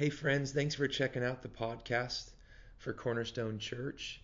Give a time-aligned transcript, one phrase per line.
[0.00, 2.30] Hey, friends, thanks for checking out the podcast
[2.78, 4.22] for Cornerstone Church.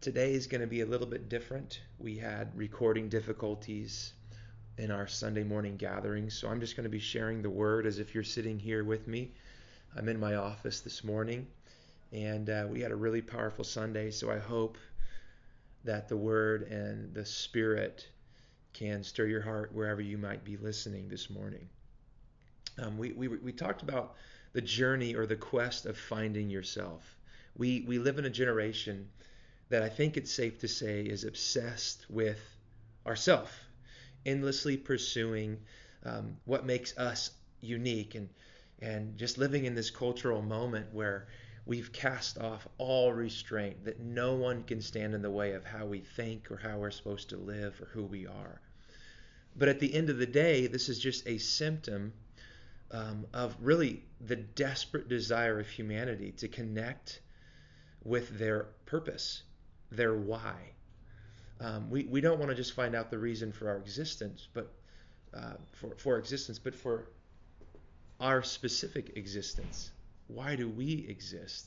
[0.00, 1.80] Today is going to be a little bit different.
[1.98, 4.12] We had recording difficulties
[4.76, 7.98] in our Sunday morning gatherings, so I'm just going to be sharing the word as
[7.98, 9.32] if you're sitting here with me.
[9.96, 11.48] I'm in my office this morning,
[12.12, 14.78] and uh, we had a really powerful Sunday, so I hope
[15.82, 18.06] that the word and the spirit
[18.72, 21.68] can stir your heart wherever you might be listening this morning.
[22.80, 24.14] Um, we, we, we talked about
[24.52, 27.16] the journey or the quest of finding yourself.
[27.56, 29.08] We, we live in a generation
[29.68, 32.40] that I think it's safe to say is obsessed with
[33.06, 33.64] ourself,
[34.24, 35.58] endlessly pursuing
[36.04, 38.28] um, what makes us unique and,
[38.80, 41.26] and just living in this cultural moment where
[41.66, 45.84] we've cast off all restraint, that no one can stand in the way of how
[45.84, 48.60] we think or how we're supposed to live or who we are.
[49.54, 52.12] But at the end of the day, this is just a symptom
[52.90, 57.20] um, of really the desperate desire of humanity to connect
[58.04, 59.42] with their purpose,
[59.90, 60.54] their why.
[61.60, 64.72] Um, we, we don't want to just find out the reason for our existence, but
[65.34, 67.08] uh, for, for existence, but for
[68.20, 69.90] our specific existence.
[70.28, 71.66] Why do we exist?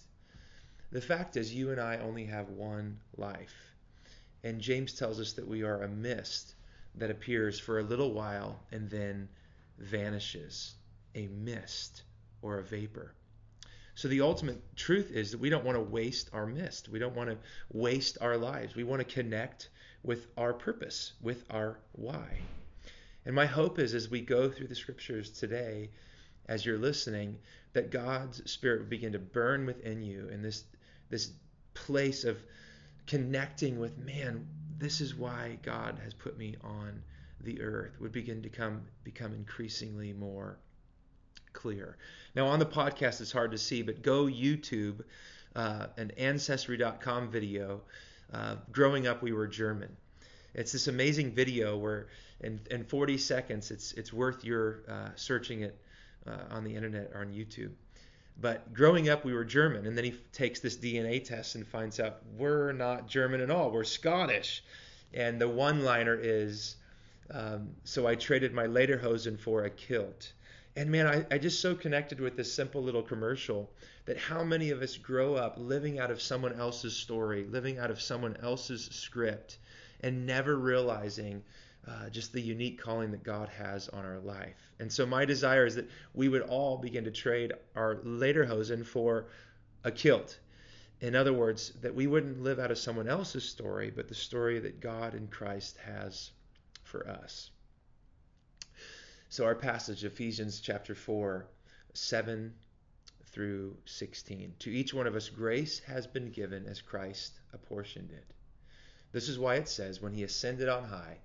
[0.92, 3.54] The fact is, you and I only have one life.
[4.44, 6.56] And James tells us that we are a mist
[6.96, 9.30] that appears for a little while and then
[9.78, 10.76] vanishes
[11.16, 12.04] a mist
[12.42, 13.14] or a vapor.
[13.96, 16.90] So the ultimate truth is that we don't want to waste our mist.
[16.90, 17.38] We don't want to
[17.72, 18.76] waste our lives.
[18.76, 19.70] We want to connect
[20.04, 22.40] with our purpose, with our why.
[23.26, 25.92] And my hope is as we go through the scriptures today,
[26.48, 27.38] as you're listening,
[27.74, 30.64] that God's Spirit will begin to burn within you in this
[31.10, 31.34] this
[31.74, 32.42] place of
[33.06, 37.04] connecting with man, this is why God has put me on
[37.42, 40.58] the earth, would begin to come become increasingly more
[41.54, 41.98] clear.
[42.36, 45.04] Now, on the podcast, it's hard to see, but go YouTube
[45.56, 47.82] uh, an Ancestry.com video.
[48.34, 49.96] Uh, growing up, we were German.
[50.54, 52.08] It's this amazing video where,
[52.42, 55.78] in, in 40 seconds, it's it's worth your uh, searching it
[56.28, 57.72] uh, on the internet or on YouTube.
[58.40, 62.00] But growing up, we were German, and then he takes this DNA test and finds
[62.00, 63.72] out we're not German at all.
[63.72, 64.64] We're Scottish.
[65.14, 66.78] And the one-liner is,
[67.30, 70.32] um, "So I traded my lederhosen for a kilt."
[70.76, 73.70] And man, I, I just so connected with this simple little commercial
[74.06, 77.92] that how many of us grow up living out of someone else's story, living out
[77.92, 79.58] of someone else's script,
[80.00, 81.44] and never realizing
[81.88, 84.72] uh, just the unique calling that God has on our life.
[84.80, 89.28] And so my desire is that we would all begin to trade our lederhosen for
[89.84, 90.40] a kilt.
[91.02, 94.60] In other words, that we wouldn't live out of someone else's story, but the story
[94.60, 96.32] that God in Christ has
[96.84, 97.50] for us.
[99.32, 101.48] So our passage, Ephesians chapter 4,
[101.94, 102.54] 7
[103.28, 104.56] through 16.
[104.60, 108.26] To each one of us, grace has been given as Christ apportioned it.
[109.14, 111.20] This is why it says, when he ascended on high,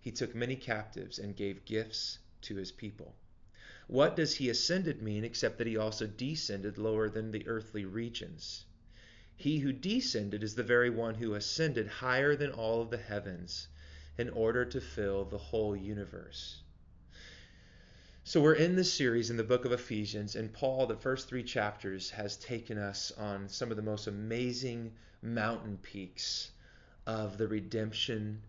[0.00, 3.14] he took many captives and gave gifts to his people.
[3.86, 8.64] What does he ascended mean except that he also descended lower than the earthly regions?
[9.36, 13.68] He who descended is the very one who ascended higher than all of the heavens
[14.18, 16.63] in order to fill the whole universe.
[18.26, 21.42] So we're in this series in the book of Ephesians, and Paul, the first three
[21.42, 26.50] chapters, has taken us on some of the most amazing mountain peaks
[27.06, 28.40] of the redemption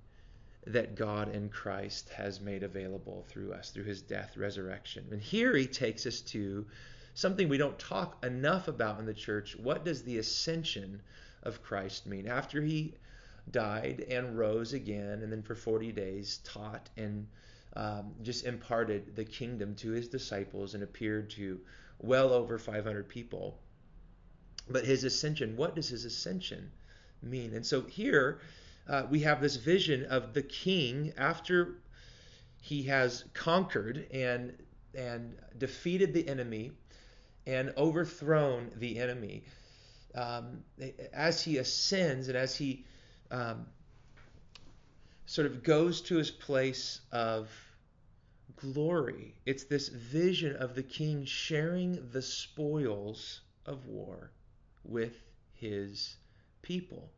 [0.65, 5.07] that God in Christ has made available through us, through his death, resurrection.
[5.11, 6.65] And here he takes us to
[7.13, 9.57] something we don't talk enough about in the church.
[9.57, 11.01] What does the ascension
[11.43, 12.29] of Christ mean?
[12.29, 12.93] After he
[13.51, 17.27] died and rose again, and then for 40 days taught and
[17.75, 21.59] um, just imparted the kingdom to his disciples and appeared to
[21.99, 23.59] well over 500 people.
[24.69, 26.71] But his ascension, what does his ascension
[27.21, 27.53] mean?
[27.53, 28.39] And so here
[28.87, 31.75] uh, we have this vision of the king after
[32.61, 34.57] he has conquered and
[34.95, 36.71] and defeated the enemy
[37.45, 39.43] and overthrown the enemy.
[40.15, 40.63] Um,
[41.13, 42.85] as he ascends and as he
[43.29, 43.65] um,
[45.25, 47.49] sort of goes to his place of
[48.55, 49.35] glory.
[49.45, 54.31] It's this vision of the king sharing the spoils of war
[54.83, 55.15] with
[55.53, 56.15] his
[56.61, 57.09] people.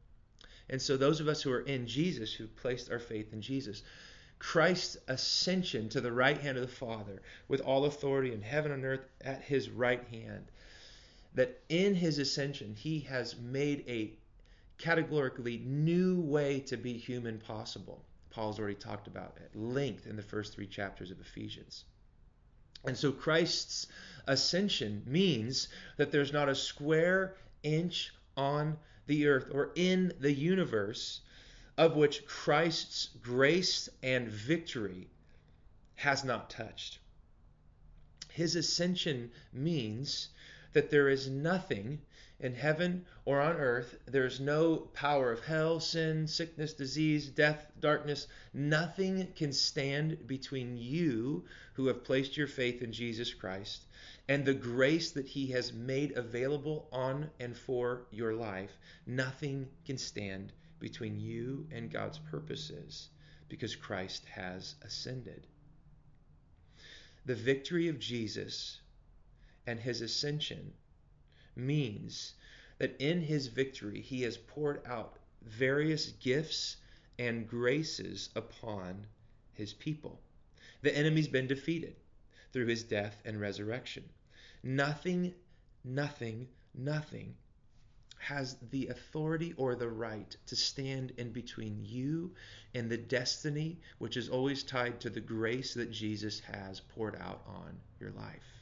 [0.69, 3.83] And so, those of us who are in Jesus, who placed our faith in Jesus,
[4.39, 8.85] Christ's ascension to the right hand of the Father, with all authority in heaven and
[8.85, 10.51] earth at his right hand,
[11.33, 14.13] that in his ascension, he has made a
[14.77, 18.03] categorically new way to be human possible.
[18.29, 21.85] Paul's already talked about at length in the first three chapters of Ephesians.
[22.85, 23.87] And so Christ's
[24.27, 28.77] ascension means that there's not a square inch on
[29.07, 31.21] the earth or in the universe
[31.77, 35.09] of which Christ's grace and victory
[35.95, 36.99] has not touched.
[38.29, 40.29] His ascension means
[40.73, 41.99] that there is nothing
[42.39, 43.97] in heaven or on earth.
[44.05, 48.27] There's no power of hell, sin, sickness, disease, death, darkness.
[48.53, 53.85] Nothing can stand between you who have placed your faith in Jesus Christ
[54.29, 58.77] and the grace that he has made available on and for your life.
[59.05, 63.09] Nothing can stand between you and God's purposes
[63.49, 65.47] because Christ has ascended.
[67.25, 68.79] The victory of Jesus
[69.67, 70.73] and his ascension
[71.55, 72.33] means
[72.77, 76.77] that in his victory he has poured out various gifts
[77.19, 79.05] and graces upon
[79.53, 80.21] his people.
[80.81, 81.95] The enemy's been defeated
[82.53, 84.03] through his death and resurrection.
[84.63, 85.33] Nothing,
[85.83, 87.35] nothing, nothing
[88.19, 92.33] has the authority or the right to stand in between you
[92.73, 97.43] and the destiny which is always tied to the grace that Jesus has poured out
[97.47, 98.56] on your life.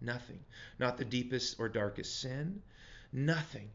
[0.00, 0.44] Nothing.
[0.78, 2.62] Not the deepest or darkest sin.
[3.12, 3.70] Nothing.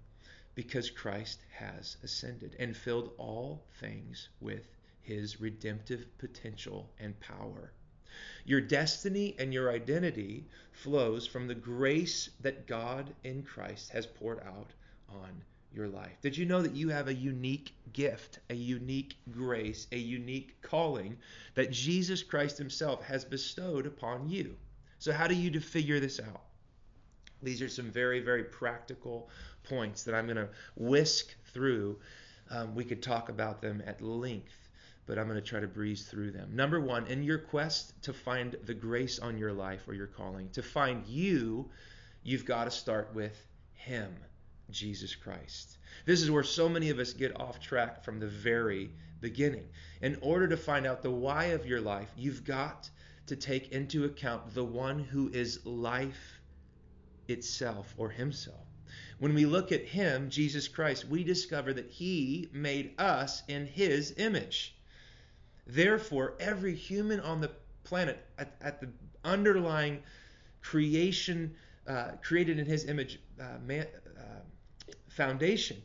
[0.55, 4.67] Because Christ has ascended and filled all things with
[5.01, 7.71] his redemptive potential and power.
[8.45, 14.39] Your destiny and your identity flows from the grace that God in Christ has poured
[14.39, 14.71] out
[15.09, 15.43] on
[15.73, 16.17] your life.
[16.21, 21.17] Did you know that you have a unique gift, a unique grace, a unique calling
[21.55, 24.55] that Jesus Christ Himself has bestowed upon you?
[24.99, 26.41] So, how do you figure this out?
[27.43, 29.29] These are some very, very practical
[29.63, 31.99] points that I'm going to whisk through.
[32.49, 34.69] Um, we could talk about them at length,
[35.05, 36.55] but I'm going to try to breeze through them.
[36.55, 40.49] Number one, in your quest to find the grace on your life or your calling,
[40.51, 41.69] to find you,
[42.23, 44.15] you've got to start with Him.
[44.71, 45.77] Jesus Christ.
[46.05, 48.91] This is where so many of us get off track from the very
[49.21, 49.67] beginning.
[50.01, 52.89] In order to find out the why of your life, you've got
[53.27, 56.39] to take into account the one who is life
[57.27, 58.67] itself or himself.
[59.19, 64.13] When we look at him, Jesus Christ, we discover that he made us in his
[64.17, 64.75] image.
[65.65, 67.51] Therefore, every human on the
[67.83, 68.89] planet, at, at the
[69.23, 70.03] underlying
[70.61, 71.55] creation,
[71.87, 73.87] uh, created in his image, uh, man,
[75.15, 75.81] foundation.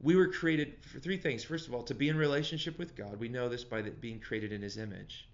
[0.00, 1.44] We were created for three things.
[1.44, 3.18] First of all, to be in relationship with God.
[3.18, 5.28] We know this by the, being created in His image.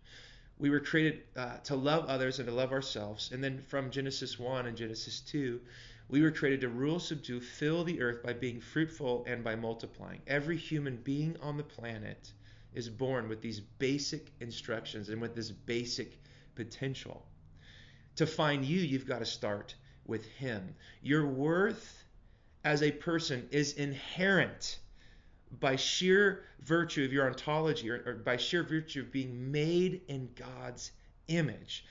[0.59, 3.31] We were created uh, to love others and to love ourselves.
[3.33, 5.61] And then from Genesis 1 and Genesis 2,
[6.09, 10.23] we were created to rule, subdue, fill the earth by being fruitful and by multiplying.
[10.27, 12.33] Every human being on the planet
[12.75, 16.19] is born with these basic instructions and with this basic
[16.55, 17.27] potential.
[18.17, 19.75] To find you, you've got to start
[20.07, 20.75] with Him.
[21.03, 22.05] Your worth
[22.65, 24.79] as a person is inherent
[25.61, 30.29] by sheer virtue of your ontology or, or, by sheer virtue of being made in
[30.35, 30.93] God's
[31.29, 31.85] image.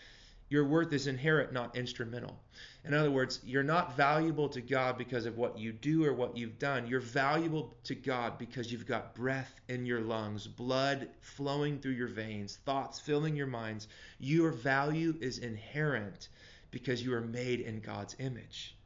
[0.50, 2.40] Your worth is inherent, not instrumental.
[2.86, 6.38] In other words, you're not valuable to God because of what you do or what
[6.38, 6.88] you've done.
[6.88, 12.08] You're valuable to God because you've got breath in your lungs, blood flowing through your
[12.08, 13.90] veins, thoughts filling your minds.
[14.20, 16.30] Your value is inherent
[16.72, 18.77] because you are made in God's image.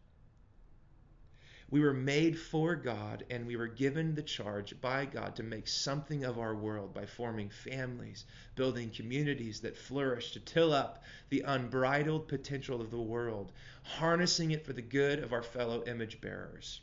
[1.72, 5.70] We were made for God and we were given the charge by God to make
[5.70, 8.26] something of our world by forming families,
[8.56, 14.66] building communities that flourish, to till up the unbridled potential of the world, harnessing it
[14.66, 16.82] for the good of our fellow image bearers.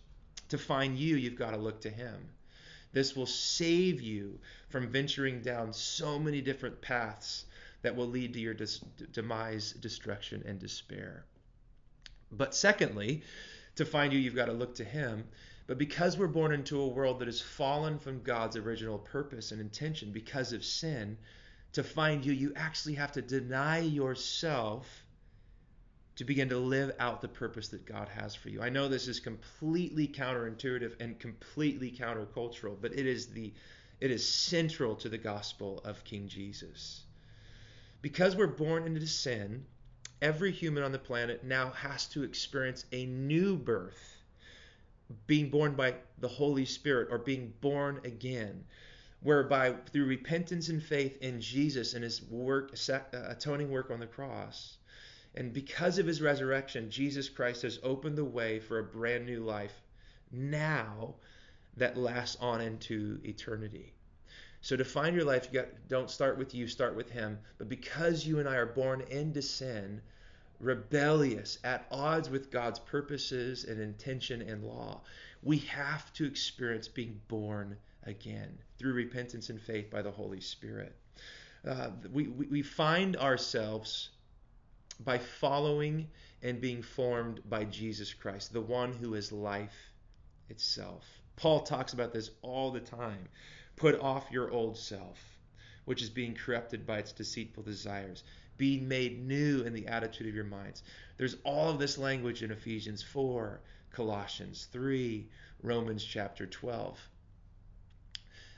[0.49, 2.31] To find you, you've got to look to Him.
[2.93, 4.41] This will save you
[4.71, 7.45] from venturing down so many different paths
[7.83, 8.79] that will lead to your dis-
[9.13, 11.27] demise, destruction, and despair.
[12.33, 13.23] But secondly,
[13.79, 15.25] to find you, you've got to look to Him.
[15.67, 19.61] But because we're born into a world that has fallen from God's original purpose and
[19.61, 21.19] intention because of sin,
[21.73, 25.05] to find you, you actually have to deny yourself
[26.17, 28.61] to begin to live out the purpose that God has for you.
[28.61, 33.53] I know this is completely counterintuitive and completely countercultural, but it is the
[34.01, 37.03] it is central to the gospel of King Jesus.
[38.01, 39.67] Because we're born into sin,
[40.21, 44.17] every human on the planet now has to experience a new birth,
[45.27, 48.65] being born by the Holy Spirit or being born again,
[49.21, 54.07] whereby through repentance and faith in Jesus and his work, uh, atoning work on the
[54.07, 54.79] cross,
[55.35, 59.41] and because of his resurrection, Jesus Christ has opened the way for a brand new
[59.41, 59.83] life
[60.33, 61.15] now
[61.77, 63.93] that lasts on into eternity.
[64.61, 67.39] So to find your life, you got don't start with you, start with him.
[67.59, 70.01] But because you and I are born into sin,
[70.61, 75.01] rebellious, at odds with God's purposes and intention and law.
[75.43, 80.97] We have to experience being born again through repentance and faith by the Holy Spirit.
[81.67, 84.11] Uh, we, we, we find ourselves
[85.01, 86.09] by following
[86.43, 89.93] and being formed by Jesus Christ, the one who is life
[90.49, 91.05] itself.
[91.37, 93.29] Paul talks about this all the time.
[93.79, 95.39] Put off your old self,
[95.85, 98.25] which is being corrupted by its deceitful desires,
[98.57, 100.83] being made new in the attitude of your minds.
[101.17, 103.61] There's all of this language in Ephesians 4,
[103.93, 105.29] Colossians 3,
[105.63, 106.99] Romans chapter 12.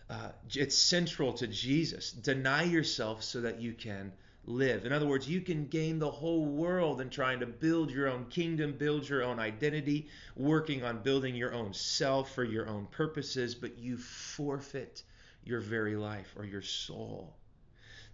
[0.09, 2.13] Uh, it's central to Jesus.
[2.13, 4.13] Deny yourself so that you can
[4.47, 4.87] live.
[4.87, 8.25] In other words, you can gain the whole world in trying to build your own
[8.27, 13.55] kingdom, build your own identity, working on building your own self for your own purposes,
[13.55, 15.03] but you forfeit
[15.45, 17.35] your very life or your soul.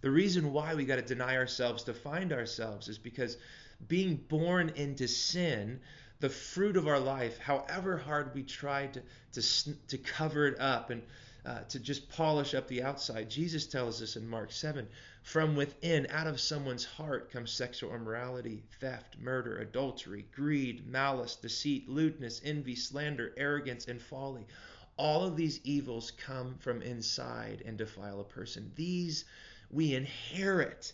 [0.01, 3.37] The reason why we got to deny ourselves to find ourselves is because
[3.87, 5.79] being born into sin,
[6.19, 9.01] the fruit of our life, however hard we try to,
[9.33, 11.03] to, to cover it up and
[11.45, 14.87] uh, to just polish up the outside, Jesus tells us in Mark 7
[15.23, 21.89] from within, out of someone's heart, comes sexual immorality, theft, murder, adultery, greed, malice, deceit,
[21.89, 24.45] lewdness, envy, slander, arrogance, and folly.
[24.97, 28.71] All of these evils come from inside and defile a person.
[28.75, 29.25] These
[29.69, 30.93] we inherit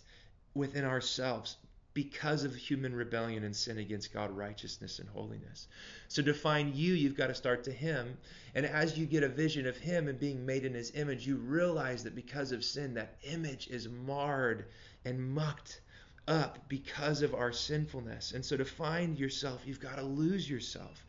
[0.54, 1.56] within ourselves
[1.94, 5.68] because of human rebellion and sin against God, righteousness and holiness.
[6.08, 8.18] So to find you, you've got to start to Him.
[8.56, 11.36] And as you get a vision of Him and being made in His image, you
[11.36, 14.66] realize that because of sin, that image is marred
[15.04, 15.80] and mucked
[16.26, 18.32] up because of our sinfulness.
[18.32, 21.04] And so to find yourself, you've got to lose yourself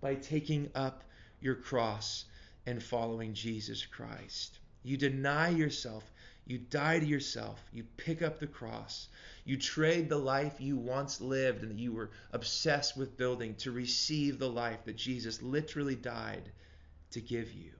[0.00, 1.04] by taking up
[1.44, 2.24] your cross
[2.66, 4.58] and following Jesus Christ.
[4.82, 6.10] You deny yourself.
[6.46, 7.62] You die to yourself.
[7.72, 9.08] You pick up the cross.
[9.44, 13.72] You trade the life you once lived and that you were obsessed with building to
[13.72, 16.50] receive the life that Jesus literally died
[17.10, 17.72] to give you.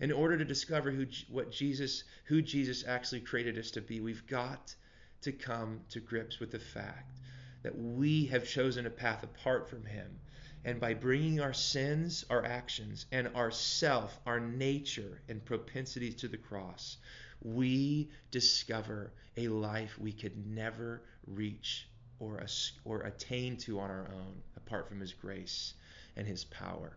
[0.00, 4.26] In order to discover who what Jesus who Jesus actually created us to be, we've
[4.26, 4.74] got
[5.22, 7.18] to come to grips with the fact
[7.62, 10.18] that we have chosen a path apart from him.
[10.64, 16.28] And by bringing our sins, our actions, and our self, our nature, and propensities to
[16.28, 16.98] the cross,
[17.42, 21.88] we discover a life we could never reach
[22.20, 22.44] or,
[22.84, 25.74] or attain to on our own apart from His grace
[26.16, 26.96] and His power.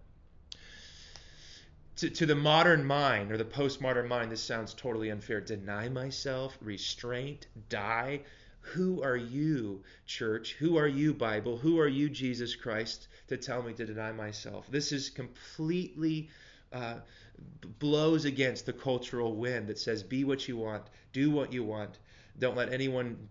[1.98, 5.40] To, to the modern mind or the postmodern mind, this sounds totally unfair.
[5.40, 8.22] Deny myself, restraint, die.
[8.74, 10.54] Who are you, church?
[10.54, 11.58] Who are you, Bible?
[11.58, 14.68] Who are you, Jesus Christ, to tell me to deny myself?
[14.70, 16.30] This is completely
[16.74, 16.96] uh,
[17.80, 22.00] blows against the cultural wind that says, be what you want, do what you want,
[22.40, 23.30] don't let anyone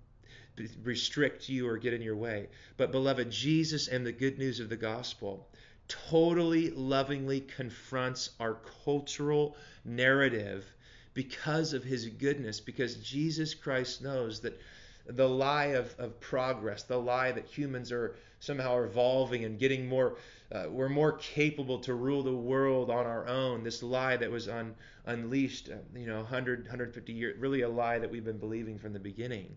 [0.83, 2.49] restrict you or get in your way.
[2.77, 5.49] But, beloved, Jesus and the good news of the gospel
[5.89, 10.65] totally lovingly confronts our cultural narrative
[11.13, 14.59] because of his goodness, because Jesus Christ knows that
[15.07, 20.17] the lie of, of progress, the lie that humans are somehow evolving and getting more,
[20.53, 23.63] uh, we're more capable to rule the world on our own.
[23.63, 24.75] This lie that was un,
[25.07, 28.93] unleashed, uh, you know, 100, 150 years, really a lie that we've been believing from
[28.93, 29.57] the beginning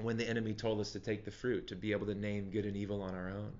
[0.00, 2.64] when the enemy told us to take the fruit, to be able to name good
[2.64, 3.52] and evil on our own.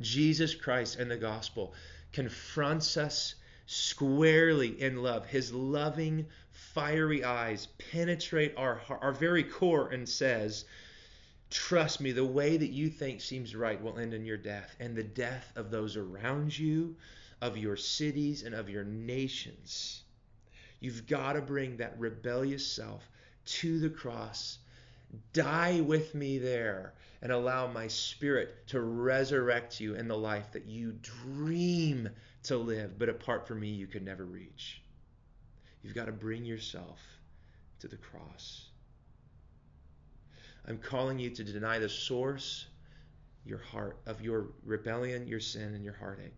[0.00, 1.74] Jesus Christ and the gospel
[2.12, 3.34] confronts us
[3.66, 5.26] squarely in love.
[5.26, 6.26] His loving,
[6.74, 10.64] fiery eyes penetrate our, our very core and says,
[11.48, 14.96] Trust me, the way that you think seems right will end in your death and
[14.96, 16.96] the death of those around you,
[17.40, 20.02] of your cities, and of your nations.
[20.80, 23.08] You've got to bring that rebellious self
[23.46, 24.58] to the cross.
[25.32, 30.66] Die with me there and allow my spirit to resurrect you in the life that
[30.66, 32.10] you dream
[32.42, 34.82] to live, but apart from me, you could never reach.
[35.84, 36.98] You've got to bring yourself
[37.80, 38.70] to the cross.
[40.66, 42.66] I'm calling you to deny the source
[43.44, 46.32] your heart of your rebellion, your sin, and your heartache.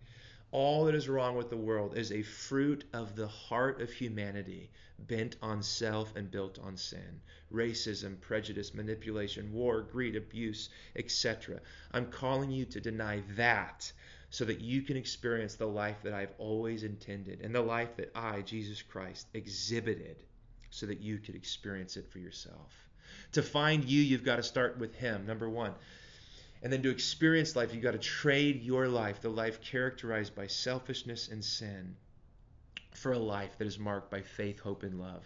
[0.52, 4.70] All that is wrong with the world is a fruit of the heart of humanity
[4.98, 7.20] bent on self and built on sin.
[7.52, 11.60] Racism, prejudice, manipulation, war, greed, abuse, etc.
[11.92, 13.92] I'm calling you to deny that
[14.30, 18.12] so that you can experience the life that I've always intended and the life that
[18.14, 20.16] I, Jesus Christ, exhibited
[20.70, 22.72] so that you could experience it for yourself.
[23.32, 25.74] To find you, you've got to start with Him, number one.
[26.66, 30.48] And then to experience life, you've got to trade your life, the life characterized by
[30.48, 31.94] selfishness and sin,
[32.92, 35.22] for a life that is marked by faith, hope, and love.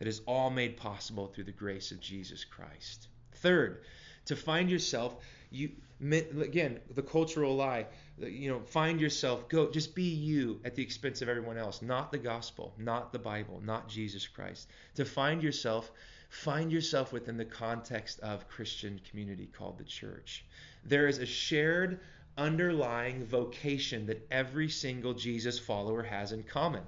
[0.00, 3.06] That is all made possible through the grace of Jesus Christ.
[3.34, 3.84] Third,
[4.24, 5.14] To find yourself,
[5.50, 5.70] you
[6.00, 7.86] again the cultural lie.
[8.18, 9.48] You know, find yourself.
[9.48, 11.80] Go, just be you at the expense of everyone else.
[11.80, 14.68] Not the gospel, not the Bible, not Jesus Christ.
[14.96, 15.92] To find yourself,
[16.36, 20.44] find yourself within the context of Christian community called the church.
[20.84, 22.00] There is a shared
[22.36, 26.82] underlying vocation that every single Jesus follower has in common.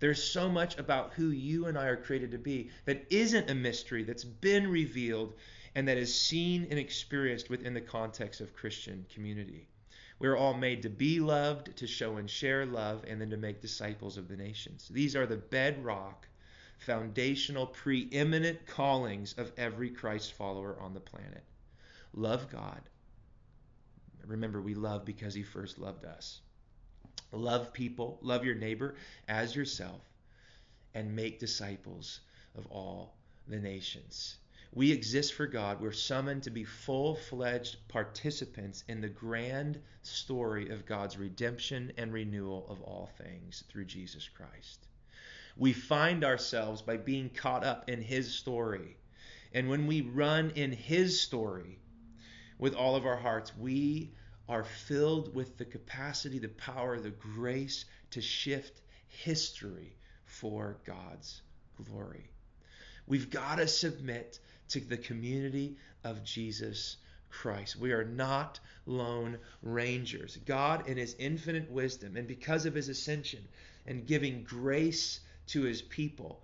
[0.00, 3.54] There's so much about who you and I are created to be that isn't a
[3.54, 5.34] mystery, that's been revealed,
[5.74, 9.68] and that is seen and experienced within the context of Christian community.
[10.18, 13.62] We're all made to be loved, to show and share love, and then to make
[13.62, 14.88] disciples of the nations.
[14.88, 16.26] These are the bedrock,
[16.80, 21.44] foundational, preeminent callings of every Christ follower on the planet.
[22.12, 22.80] Love God,
[24.30, 26.40] Remember, we love because he first loved us.
[27.32, 28.94] Love people, love your neighbor
[29.26, 30.00] as yourself,
[30.94, 32.20] and make disciples
[32.54, 33.16] of all
[33.48, 34.36] the nations.
[34.72, 35.80] We exist for God.
[35.80, 42.12] We're summoned to be full fledged participants in the grand story of God's redemption and
[42.12, 44.86] renewal of all things through Jesus Christ.
[45.60, 48.96] We find ourselves by being caught up in His story.
[49.52, 51.78] And when we run in His story,
[52.58, 54.14] with all of our hearts, we
[54.48, 61.42] are filled with the capacity, the power, the grace to shift history for God's
[61.84, 62.30] glory.
[63.06, 64.38] We've got to submit
[64.70, 66.96] to the community of Jesus
[67.28, 67.76] Christ.
[67.76, 70.38] We are not lone rangers.
[70.46, 73.46] God, in his infinite wisdom, and because of his ascension
[73.86, 76.42] and giving grace to his people,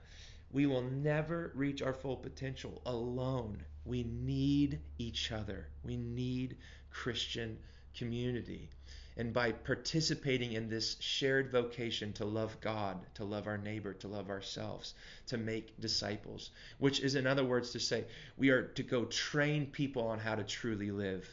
[0.52, 3.62] we will never reach our full potential alone.
[3.84, 5.68] We need each other.
[5.82, 6.56] We need
[6.90, 7.58] Christian
[7.94, 8.70] community.
[9.18, 14.08] And by participating in this shared vocation to love God, to love our neighbor, to
[14.08, 14.94] love ourselves,
[15.26, 18.04] to make disciples, which is, in other words, to say
[18.36, 21.26] we are to go train people on how to truly live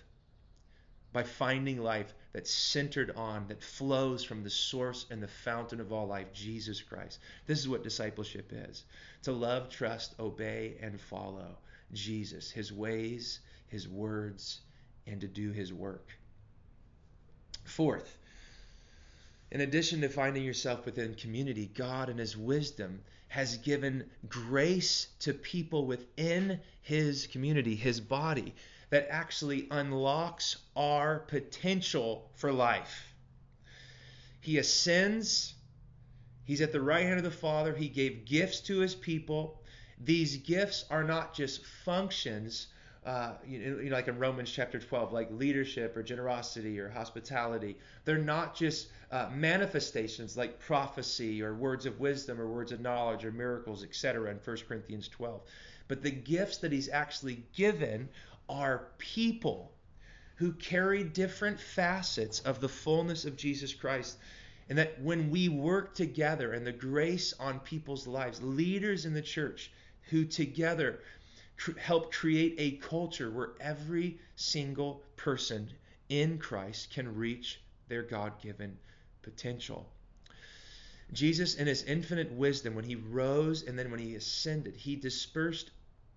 [1.12, 5.94] by finding life that's centered on, that flows from the source and the fountain of
[5.94, 7.20] all life, Jesus Christ.
[7.46, 8.84] This is what discipleship is
[9.22, 11.58] to love, trust, obey, and follow
[11.94, 14.60] Jesus, his ways, his words,
[15.06, 16.10] and to do his work.
[17.64, 18.18] Fourth,
[19.52, 25.34] in addition to finding yourself within community, God in his wisdom has given grace to
[25.34, 28.54] people within his community, his body,
[28.94, 33.16] that actually unlocks our potential for life.
[34.40, 35.56] He ascends,
[36.44, 39.60] he's at the right hand of the Father, he gave gifts to his people.
[40.00, 42.68] These gifts are not just functions,
[43.04, 47.80] uh, you, you know, like in Romans chapter 12, like leadership or generosity or hospitality.
[48.06, 53.26] They're not just uh, manifestations like prophecy or words of wisdom or words of knowledge
[53.26, 54.30] or miracles, etc.
[54.30, 55.42] in 1 Corinthians 12.
[55.88, 58.10] But the gifts that he's actually given
[58.50, 59.74] are people
[60.36, 64.18] who carry different facets of the fullness of Jesus Christ.
[64.70, 69.22] And that when we work together and the grace on people's lives, leaders in the
[69.22, 69.72] church
[70.10, 71.00] who together
[71.80, 75.70] help create a culture where every single person
[76.10, 78.78] in Christ can reach their God given
[79.22, 79.90] potential.
[81.12, 85.70] Jesus, in his infinite wisdom, when he rose and then when he ascended, he dispersed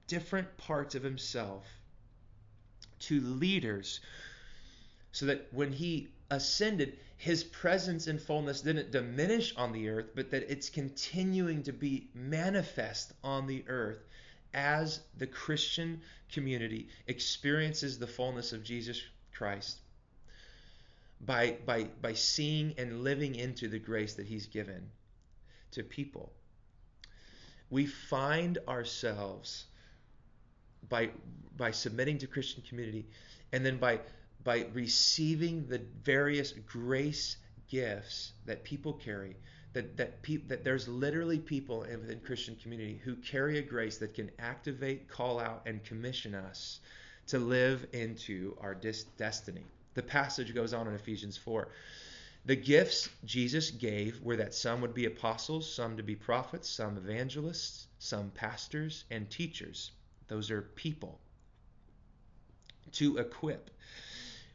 [0.06, 1.66] different parts of himself
[3.06, 4.00] to leaders
[5.12, 10.30] so that when he ascended, his presence and fullness didn't diminish on the earth, but
[10.30, 14.04] that it's continuing to be manifest on the earth
[14.52, 16.00] as the Christian
[16.32, 19.00] community experiences the fullness of Jesus
[19.32, 19.78] Christ
[21.20, 24.90] by, by, by seeing and living into the grace that he's given
[25.72, 26.32] to people.
[27.70, 29.64] We find ourselves
[30.88, 31.11] by,
[31.57, 33.07] by submitting to Christian community
[33.53, 34.01] and then by,
[34.44, 37.37] by receiving the various grace
[37.68, 39.37] gifts that people carry
[39.77, 44.14] that that, pe- that there's literally people within Christian community who carry a grace that
[44.14, 46.81] can activate, call out, and commission us
[47.27, 49.66] to live into our dis- destiny.
[49.92, 51.68] The passage goes on in Ephesians 4.
[52.46, 56.96] The gifts Jesus gave were that some would be apostles, some to be prophets, some
[56.96, 59.90] evangelists, some pastors, and teachers.
[60.28, 61.20] Those are people.
[62.92, 63.70] To equip,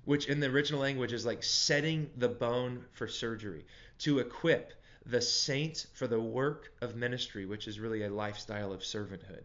[0.06, 3.66] which in the original language is like setting the bone for surgery.
[4.00, 4.74] To equip,
[5.06, 9.44] the saints for the work of ministry, which is really a lifestyle of servanthood,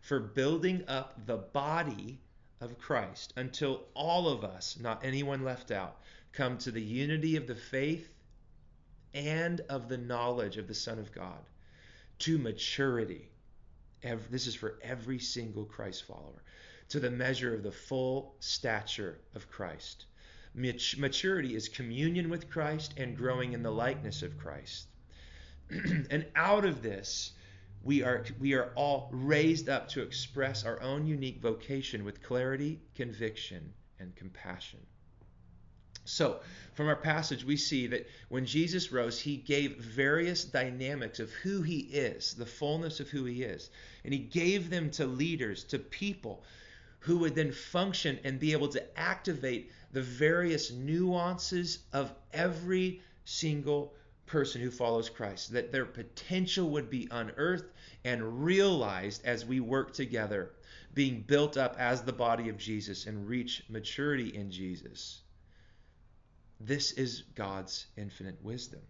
[0.00, 2.18] for building up the body
[2.60, 6.00] of Christ until all of us, not anyone left out,
[6.32, 8.14] come to the unity of the faith
[9.12, 11.40] and of the knowledge of the Son of God,
[12.20, 13.28] to maturity.
[14.02, 16.42] Every, this is for every single Christ follower.
[16.88, 20.06] to the measure of the full stature of Christ.
[20.54, 24.88] Maturity is communion with Christ and growing in the likeness of Christ.
[25.70, 27.32] and out of this,
[27.82, 32.80] we are, we are all raised up to express our own unique vocation with clarity,
[32.96, 34.80] conviction, and compassion.
[36.12, 36.40] So,
[36.74, 41.62] from our passage, we see that when Jesus rose, he gave various dynamics of who
[41.62, 43.70] he is, the fullness of who he is.
[44.04, 46.42] And he gave them to leaders, to people
[46.98, 53.94] who would then function and be able to activate the various nuances of every single
[54.26, 57.70] person who follows Christ, that their potential would be unearthed
[58.04, 60.50] and realized as we work together,
[60.92, 65.22] being built up as the body of Jesus and reach maturity in Jesus.
[66.60, 68.80] This is God's infinite wisdom.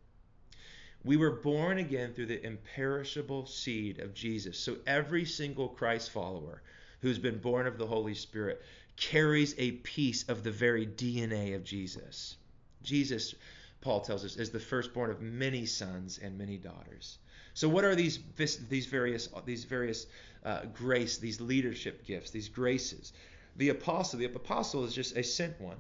[1.05, 4.59] We were born again through the imperishable seed of Jesus.
[4.59, 6.63] So every single Christ follower
[7.01, 8.61] who's been born of the Holy Spirit
[8.97, 12.37] carries a piece of the very DNA of Jesus.
[12.83, 13.35] Jesus,
[13.81, 17.19] Paul tells us, is the firstborn of many sons and many daughters.
[17.55, 20.07] So what are these these various these various
[20.45, 23.13] uh, grace, these leadership gifts, these graces?
[23.57, 25.79] The apostle, the apostle is just a sent one.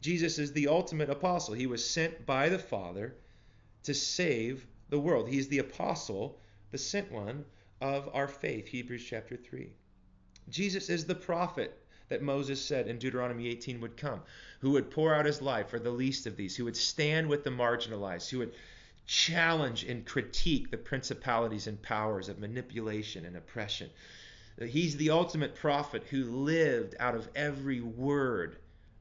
[0.00, 1.54] Jesus is the ultimate apostle.
[1.54, 3.14] He was sent by the Father
[3.84, 5.28] to save the world.
[5.28, 6.38] He's the apostle,
[6.70, 7.44] the sent one
[7.80, 8.68] of our faith.
[8.68, 9.72] Hebrews chapter 3.
[10.48, 11.76] Jesus is the prophet
[12.08, 14.20] that Moses said in Deuteronomy 18 would come,
[14.60, 17.42] who would pour out his life for the least of these, who would stand with
[17.42, 18.54] the marginalized, who would
[19.06, 23.90] challenge and critique the principalities and powers of manipulation and oppression.
[24.60, 28.56] He's the ultimate prophet who lived out of every word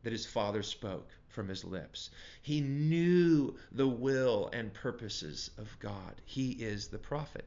[0.06, 2.12] that his father spoke from his lips.
[2.44, 6.22] He knew the will and purposes of God.
[6.26, 7.44] He is the prophet.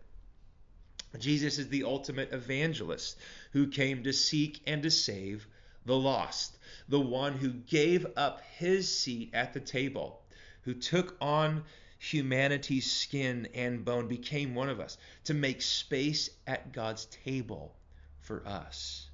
[1.20, 3.16] Jesus is the ultimate evangelist
[3.52, 5.46] who came to seek and to save
[5.86, 10.20] the lost, the one who gave up his seat at the table,
[10.62, 11.62] who took on
[12.00, 17.76] humanity's skin and bone, became one of us to make space at God's table
[18.18, 19.07] for us.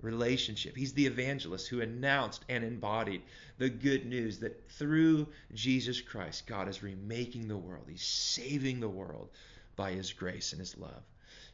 [0.00, 0.76] Relationship.
[0.76, 3.22] He's the evangelist who announced and embodied
[3.58, 7.86] the good news that through Jesus Christ, God is remaking the world.
[7.88, 9.30] He's saving the world
[9.74, 11.02] by his grace and his love.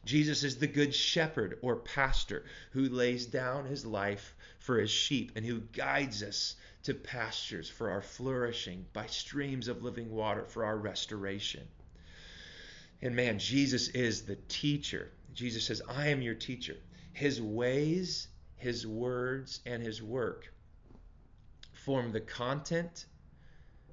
[0.05, 5.31] Jesus is the good shepherd or pastor who lays down his life for his sheep
[5.35, 10.63] and who guides us to pastures for our flourishing by streams of living water for
[10.63, 11.67] our restoration.
[13.01, 15.09] And man, Jesus is the teacher.
[15.33, 16.77] Jesus says, I am your teacher.
[17.13, 20.51] His ways, his words, and his work
[21.73, 23.05] form the content,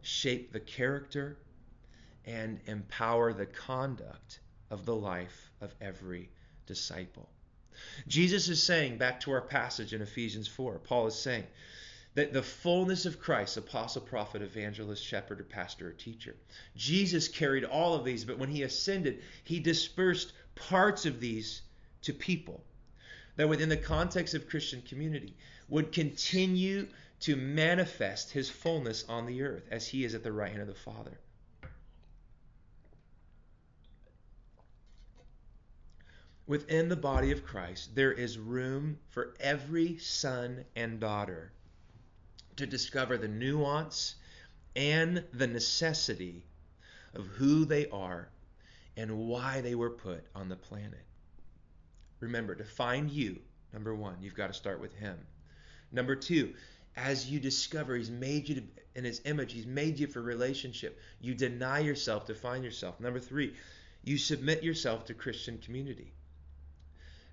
[0.01, 1.37] shape the character,
[2.25, 6.31] and empower the conduct of the life of every
[6.66, 7.29] disciple.
[8.07, 11.44] Jesus is saying, back to our passage in Ephesians 4, Paul is saying
[12.14, 16.37] that the fullness of Christ, apostle, prophet, evangelist, shepherd, or pastor, or teacher,
[16.77, 21.62] Jesus carried all of these, but when he ascended, he dispersed parts of these
[22.03, 22.62] to people
[23.37, 25.37] that within the context of Christian community
[25.68, 26.87] would continue
[27.21, 30.68] to manifest his fullness on the earth as he is at the right hand of
[30.68, 31.18] the Father.
[36.47, 41.53] Within the body of Christ, there is room for every son and daughter
[42.57, 44.16] to discover the nuance
[44.75, 46.45] and the necessity
[47.14, 48.29] of who they are
[48.97, 51.05] and why they were put on the planet.
[52.22, 53.40] Remember, to find you,
[53.72, 55.18] number one, you've got to start with Him.
[55.90, 56.54] Number two,
[56.96, 58.62] as you discover He's made you to,
[58.94, 63.00] in His image, He's made you for relationship, you deny yourself to find yourself.
[63.00, 63.54] Number three,
[64.04, 66.12] you submit yourself to Christian community.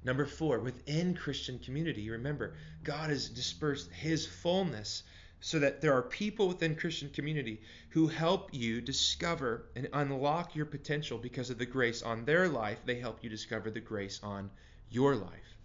[0.03, 5.03] Number four, within Christian community, remember, God has dispersed His fullness
[5.39, 10.65] so that there are people within Christian community who help you discover and unlock your
[10.65, 12.79] potential because of the grace on their life.
[12.85, 14.49] They help you discover the grace on
[14.89, 15.57] your life.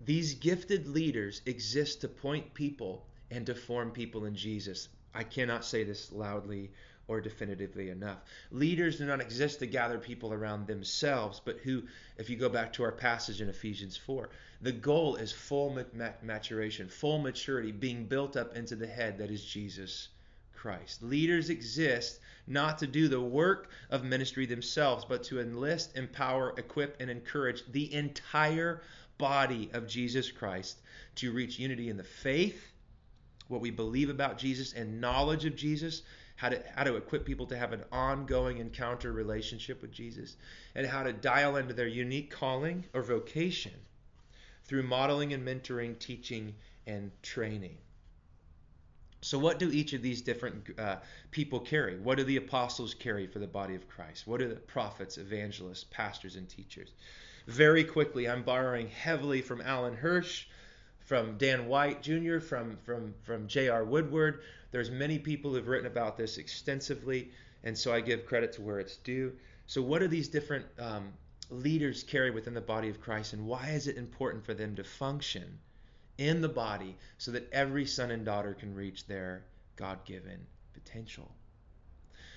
[0.00, 4.88] These gifted leaders exist to point people and to form people in Jesus.
[5.12, 6.70] I cannot say this loudly
[7.08, 8.18] or definitively enough.
[8.50, 11.82] Leaders do not exist to gather people around themselves, but who,
[12.18, 14.28] if you go back to our passage in Ephesians 4,
[14.60, 15.76] the goal is full
[16.22, 20.08] maturation, full maturity, being built up into the head that is Jesus
[20.66, 21.00] Christ.
[21.00, 27.00] Leaders exist not to do the work of ministry themselves, but to enlist, empower, equip,
[27.00, 28.82] and encourage the entire
[29.16, 30.80] body of Jesus Christ
[31.14, 32.72] to reach unity in the faith,
[33.46, 36.02] what we believe about Jesus, and knowledge of Jesus
[36.34, 40.36] how to how to equip people to have an ongoing encounter relationship with Jesus,
[40.74, 43.72] and how to dial into their unique calling or vocation
[44.64, 46.56] through modeling and mentoring, teaching,
[46.88, 47.78] and training.
[49.26, 50.98] So, what do each of these different uh,
[51.32, 51.98] people carry?
[51.98, 54.24] What do the apostles carry for the body of Christ?
[54.24, 56.92] What do the prophets, evangelists, pastors, and teachers?
[57.48, 60.46] Very quickly, I'm borrowing heavily from Alan Hirsch,
[61.00, 63.84] from Dan White Jr., from from from J.R.
[63.84, 64.42] Woodward.
[64.70, 67.32] There's many people who've written about this extensively,
[67.64, 69.32] and so I give credit to where it's due.
[69.66, 71.12] So, what do these different um,
[71.50, 74.84] leaders carry within the body of Christ, and why is it important for them to
[74.84, 75.58] function
[76.18, 79.42] in the body so that every son and daughter can reach their
[79.76, 81.30] God given potential?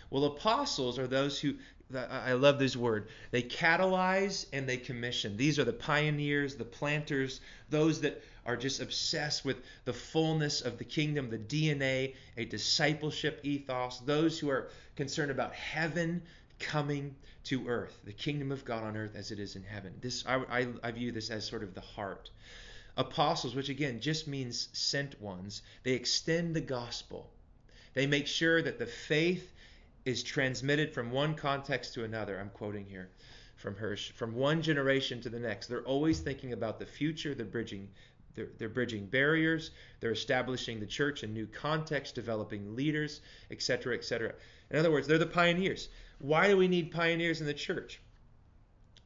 [0.09, 1.55] Well, apostles are those who,
[1.95, 5.37] I love this word, they catalyze and they commission.
[5.37, 10.79] These are the pioneers, the planters, those that are just obsessed with the fullness of
[10.79, 16.23] the kingdom, the DNA, a discipleship ethos, those who are concerned about heaven
[16.59, 19.93] coming to earth, the kingdom of God on earth as it is in heaven.
[20.01, 22.29] This I, I, I view this as sort of the heart.
[22.99, 27.31] Apostles, which again just means sent ones, they extend the gospel.
[27.93, 29.53] They make sure that the faith
[30.03, 32.37] is transmitted from one context to another.
[32.37, 33.09] I'm quoting here
[33.55, 35.67] from Hirsch, from one generation to the next.
[35.67, 37.87] They're always thinking about the future, they're bridging
[38.35, 44.33] they're, they're bridging barriers, they're establishing the church in new context, developing leaders, etc., etc.
[44.71, 45.87] In other words, they're the pioneers.
[46.19, 48.01] Why do we need pioneers in the church?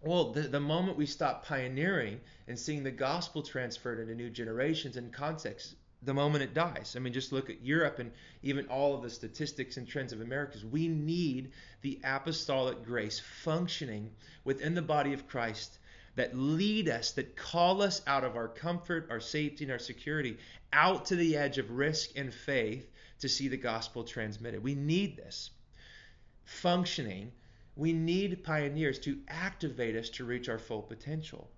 [0.04, 4.98] Well, the, the moment we stop pioneering and seeing the gospel transferred into new generations
[4.98, 6.96] and contexts, the moment it dies.
[6.96, 8.12] I mean, just look at Europe and
[8.42, 10.66] even all of the statistics and trends of Americas.
[10.66, 14.12] We need the apostolic grace functioning
[14.44, 15.80] within the body of Christ
[16.16, 20.38] that lead us, that call us out of our comfort, our safety, and our security,
[20.74, 24.62] out to the edge of risk and faith to see the gospel transmitted.
[24.62, 25.50] We need this
[26.44, 27.32] functioning,
[27.76, 31.50] we need pioneers to activate us to reach our full potential.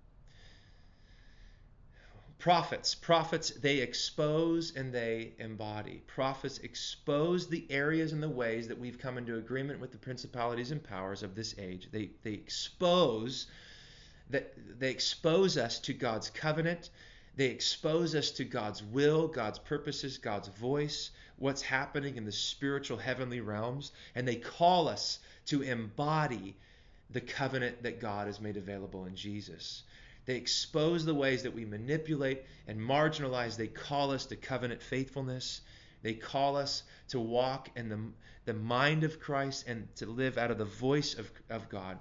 [2.38, 6.02] Prophets, prophets, they expose and they embody.
[6.06, 10.70] Prophets expose the areas and the ways that we've come into agreement with the principalities
[10.70, 11.88] and powers of this age.
[11.90, 13.46] They, they expose
[14.28, 16.90] that they expose us to God's covenant.
[17.36, 22.96] They expose us to God's will, God's purposes, God's voice what's happening in the spiritual
[22.96, 26.56] heavenly realms, and they call us to embody
[27.10, 29.82] the covenant that God has made available in Jesus.
[30.24, 33.56] They expose the ways that we manipulate and marginalize.
[33.56, 35.60] They call us to covenant faithfulness.
[36.02, 38.00] They call us to walk in the,
[38.44, 41.98] the mind of Christ and to live out of the voice of, of God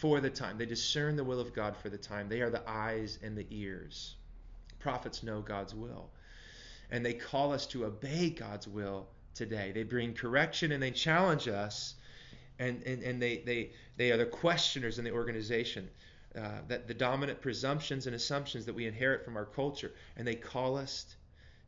[0.00, 0.58] for the time.
[0.58, 2.28] They discern the will of God for the time.
[2.28, 4.16] They are the eyes and the ears.
[4.80, 6.10] Prophets know God's will
[6.90, 9.72] and they call us to obey God's will today.
[9.72, 11.94] They bring correction and they challenge us,
[12.58, 15.88] and, and, and they, they, they are the questioners in the organization.
[16.36, 20.34] Uh, that the dominant presumptions and assumptions that we inherit from our culture, and they
[20.34, 21.14] call us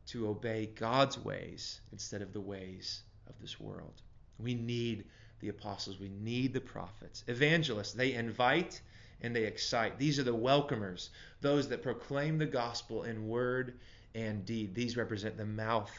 [0.07, 4.01] to obey God's ways instead of the ways of this world.
[4.39, 5.05] We need
[5.39, 7.23] the apostles, we need the prophets.
[7.27, 8.81] Evangelists, they invite
[9.21, 9.97] and they excite.
[9.97, 11.09] These are the welcomers,
[11.41, 13.79] those that proclaim the gospel in word
[14.15, 14.75] and deed.
[14.75, 15.91] These represent the mouth.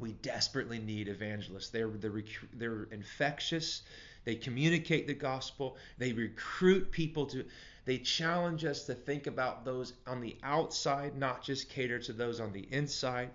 [0.00, 1.68] We desperately need evangelists.
[1.68, 3.82] They're, they're, they're infectious.
[4.24, 5.76] They communicate the gospel.
[5.98, 7.44] They recruit people to,
[7.84, 12.40] they challenge us to think about those on the outside, not just cater to those
[12.40, 13.30] on the inside.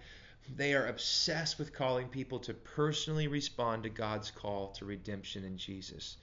[0.55, 5.57] They are obsessed with calling people to personally respond to God's call to redemption in
[5.57, 6.17] Jesus.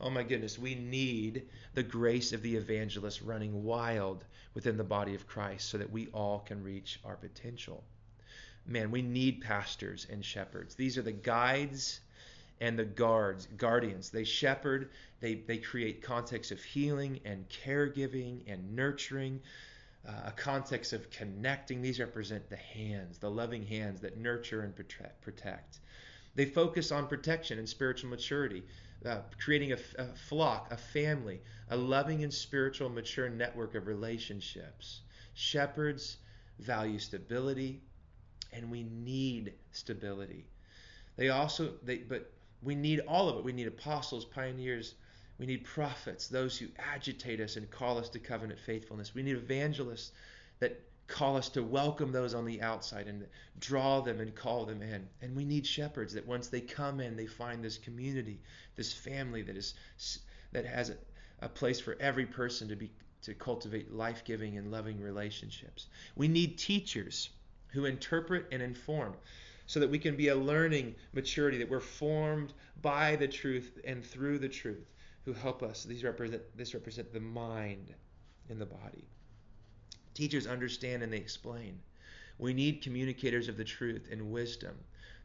[0.00, 4.24] Oh my goodness, we need the grace of the evangelist running wild
[4.54, 7.84] within the body of Christ so that we all can reach our potential.
[8.66, 10.74] Man, we need pastors and shepherds.
[10.74, 12.00] These are the guides
[12.60, 14.10] and the guards, guardians.
[14.10, 19.40] They shepherd, they, they create context of healing and caregiving and nurturing,
[20.06, 21.80] uh, a context of connecting.
[21.80, 25.80] These represent the hands, the loving hands that nurture and protect.
[26.34, 28.62] They focus on protection and spiritual maturity
[29.04, 35.00] uh, creating a, a flock, a family, a loving and spiritual mature network of relationships.
[35.34, 36.18] Shepherds
[36.58, 37.80] value stability,
[38.52, 40.46] and we need stability.
[41.16, 42.30] They also, they, but
[42.62, 43.44] we need all of it.
[43.44, 44.94] We need apostles, pioneers,
[45.38, 49.14] we need prophets, those who agitate us and call us to covenant faithfulness.
[49.14, 50.12] We need evangelists
[50.58, 53.26] that call us to welcome those on the outside and
[53.58, 55.08] draw them and call them in.
[55.22, 58.38] And we need shepherds that once they come in, they find this community,
[58.76, 59.74] this family that is
[60.52, 60.96] that has a,
[61.40, 62.90] a place for every person to be
[63.22, 65.86] to cultivate life-giving and loving relationships.
[66.16, 67.30] We need teachers
[67.72, 69.14] who interpret and inform
[69.66, 72.52] so that we can be a learning maturity that we're formed
[72.82, 74.90] by the truth and through the truth
[75.24, 75.84] who help us.
[75.84, 77.94] These represent this represent the mind
[78.48, 79.06] in the body
[80.14, 81.80] Teachers understand and they explain.
[82.38, 84.76] We need communicators of the truth and wisdom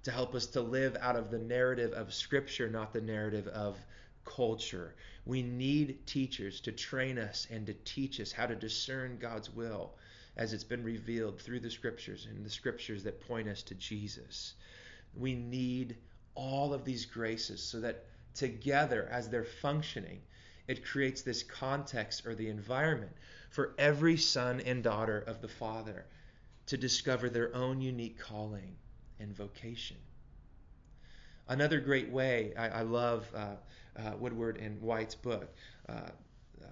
[0.03, 3.77] to help us to live out of the narrative of Scripture, not the narrative of
[4.23, 4.95] culture.
[5.25, 9.95] We need teachers to train us and to teach us how to discern God's will
[10.37, 14.55] as it's been revealed through the Scriptures and the Scriptures that point us to Jesus.
[15.15, 15.95] We need
[16.35, 20.21] all of these graces so that together, as they're functioning,
[20.67, 23.11] it creates this context or the environment
[23.49, 26.05] for every son and daughter of the Father
[26.65, 28.75] to discover their own unique calling
[29.19, 29.97] and vocation.
[31.47, 33.55] Another great way, I, I love uh,
[33.97, 35.53] uh, Woodward and White's book,
[35.87, 36.09] uh,
[36.61, 36.67] uh,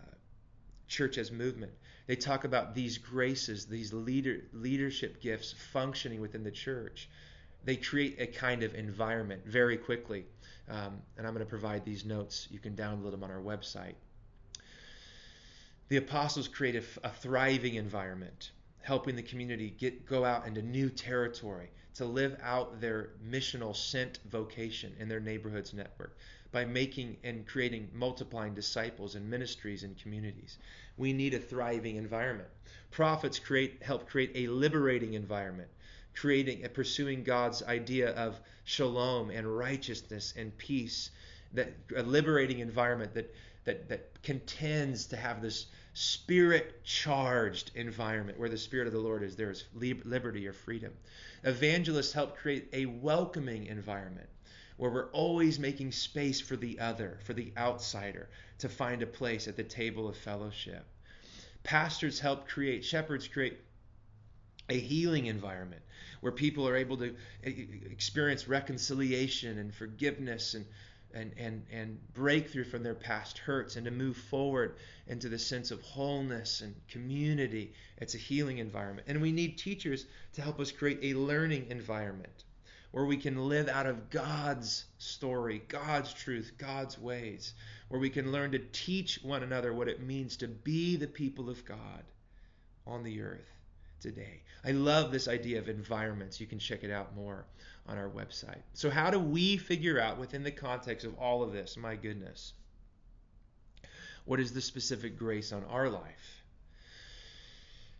[0.87, 1.71] Church as Movement.
[2.05, 7.09] They talk about these graces, these leader, leadership gifts functioning within the church.
[7.63, 10.25] They create a kind of environment very quickly.
[10.69, 12.47] Um, and I'm going to provide these notes.
[12.51, 13.95] You can download them on our website.
[15.87, 20.89] The apostles create a, a thriving environment, helping the community get go out into new
[20.89, 26.17] territory to live out their missional sent vocation in their neighborhood's network
[26.53, 30.59] by making and creating multiplying disciples and ministries and communities.
[30.97, 32.47] We need a thriving environment.
[32.91, 35.69] Prophets create help create a liberating environment,
[36.13, 41.09] creating and pursuing God's idea of shalom and righteousness and peace,
[41.53, 43.33] that a liberating environment that
[43.65, 49.23] that that contends to have this spirit charged environment where the spirit of the Lord
[49.23, 50.93] is there is liberty or freedom.
[51.43, 54.29] Evangelists help create a welcoming environment
[54.77, 59.47] where we're always making space for the other, for the outsider, to find a place
[59.47, 60.85] at the table of fellowship.
[61.63, 63.59] Pastors help create, shepherds create
[64.69, 65.81] a healing environment
[66.21, 70.65] where people are able to experience reconciliation and forgiveness and
[71.13, 74.75] and, and, and breakthrough from their past hurts and to move forward
[75.07, 77.73] into the sense of wholeness and community.
[77.97, 79.07] It's a healing environment.
[79.07, 82.42] And we need teachers to help us create a learning environment
[82.93, 87.55] where we can live out of God's story, God's truth, God's ways,
[87.87, 91.49] where we can learn to teach one another what it means to be the people
[91.49, 92.03] of God
[92.85, 93.49] on the earth
[93.99, 94.43] today.
[94.63, 96.39] I love this idea of environments.
[96.39, 97.47] You can check it out more
[97.87, 98.61] on our website.
[98.75, 102.53] So, how do we figure out within the context of all of this, my goodness,
[104.25, 106.42] what is the specific grace on our life?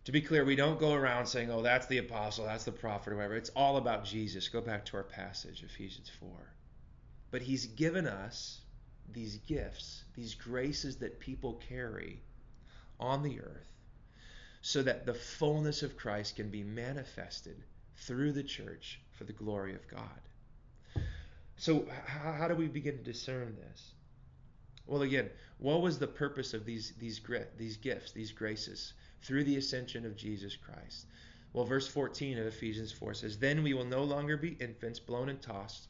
[0.06, 3.14] To be clear, we don't go around saying, oh, that's the apostle, that's the prophet,
[3.14, 3.36] or whatever.
[3.36, 4.50] It's all about Jesus.
[4.50, 6.30] Go back to our passage, Ephesians 4.
[7.32, 8.60] But he's given us
[9.12, 12.22] these gifts, these graces that people carry
[13.00, 13.72] on the earth,
[14.62, 17.64] so that the fullness of Christ can be manifested
[17.96, 21.04] through the church for the glory of God.
[21.56, 23.92] So, how, how do we begin to discern this?
[24.86, 27.22] Well, again, what was the purpose of these these
[27.58, 31.08] these gifts, these graces through the ascension of Jesus Christ?
[31.54, 35.30] Well, verse 14 of Ephesians 4 says, "Then we will no longer be infants blown
[35.30, 35.88] and tossed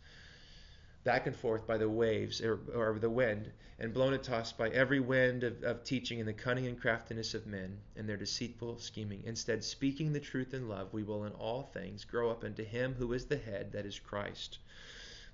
[1.03, 4.69] back and forth by the waves or, or the wind, and blown and tossed by
[4.69, 8.77] every wind of, of teaching and the cunning and craftiness of men and their deceitful
[8.77, 9.21] scheming.
[9.25, 12.95] Instead, speaking the truth in love, we will in all things grow up into Him
[12.97, 14.59] who is the head, that is Christ.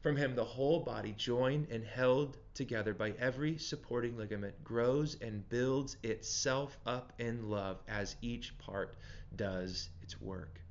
[0.01, 5.47] From him, the whole body, joined and held together by every supporting ligament, grows and
[5.49, 8.95] builds itself up in love as each part
[9.35, 10.61] does its work.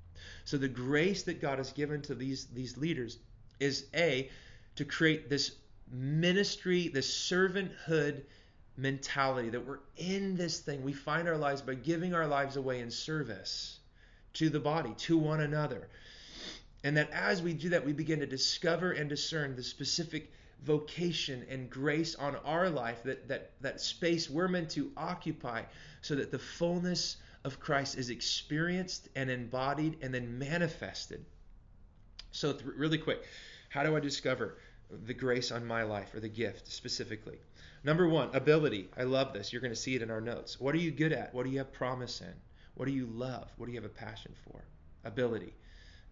[0.44, 3.18] So, the grace that God has given to these, these leaders
[3.60, 4.30] is A,
[4.76, 5.52] to create this
[5.90, 8.22] ministry, this servanthood
[8.76, 10.82] mentality that we're in this thing.
[10.82, 13.80] We find our lives by giving our lives away in service
[14.34, 15.88] to the body, to one another.
[16.84, 20.32] And that as we do that, we begin to discover and discern the specific
[20.64, 25.62] vocation and grace on our life, that, that, that space we're meant to occupy,
[26.02, 31.24] so that the fullness of Christ is experienced and embodied and then manifested.
[32.32, 33.24] So, th- really quick,
[33.68, 34.58] how do I discover
[34.90, 37.38] the grace on my life or the gift specifically?
[37.84, 38.88] Number one, ability.
[38.96, 39.52] I love this.
[39.52, 40.60] You're going to see it in our notes.
[40.60, 41.32] What are you good at?
[41.32, 42.34] What do you have promise in?
[42.74, 43.50] What do you love?
[43.56, 44.64] What do you have a passion for?
[45.04, 45.54] Ability.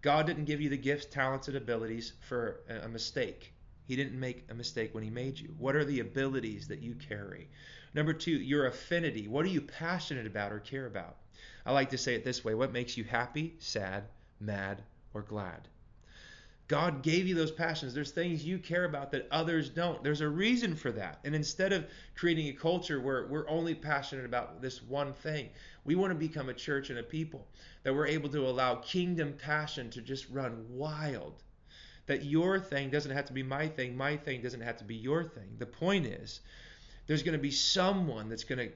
[0.02, 3.52] God didn't give you the gifts, talents, and abilities for a mistake.
[3.86, 5.54] He didn't make a mistake when He made you.
[5.58, 7.48] What are the abilities that you carry?
[7.94, 9.28] Number two, your affinity.
[9.28, 11.16] What are you passionate about or care about?
[11.64, 14.04] I like to say it this way what makes you happy, sad,
[14.40, 14.82] mad,
[15.14, 15.68] or glad?
[16.68, 17.94] God gave you those passions.
[17.94, 20.02] There's things you care about that others don't.
[20.02, 21.20] There's a reason for that.
[21.24, 21.86] And instead of
[22.16, 25.50] creating a culture where we're only passionate about this one thing,
[25.84, 27.46] we want to become a church and a people
[27.84, 31.44] that we're able to allow kingdom passion to just run wild.
[32.06, 34.96] That your thing doesn't have to be my thing, my thing doesn't have to be
[34.96, 35.56] your thing.
[35.58, 36.40] The point is,
[37.06, 38.74] there's going to be someone that's going to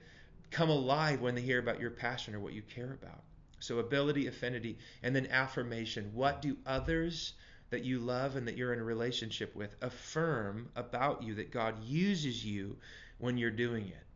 [0.53, 3.23] come alive when they hear about your passion or what you care about.
[3.59, 6.11] So, ability, affinity, and then affirmation.
[6.15, 7.35] What do others
[7.71, 11.83] that you love and that you're in a relationship with affirm about you that God
[11.83, 12.77] uses you
[13.19, 14.07] when you're doing it?